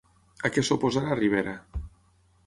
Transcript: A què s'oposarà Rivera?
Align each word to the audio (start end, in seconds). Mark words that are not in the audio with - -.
A 0.47 0.49
què 0.53 0.61
s'oposarà 0.69 1.17
Rivera? 1.19 1.53